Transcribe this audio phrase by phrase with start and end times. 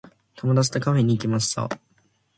[0.37, 1.69] 友達とカフェに行きました。